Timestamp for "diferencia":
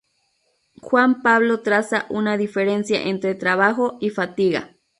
2.35-3.03